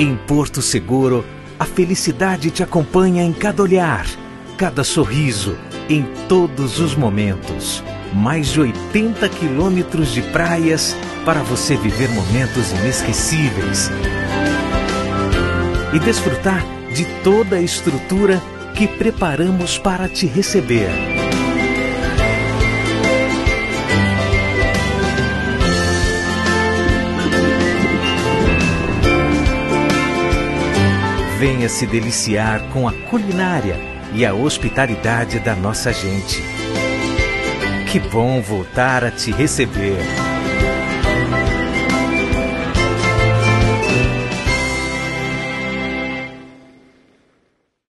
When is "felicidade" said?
1.66-2.50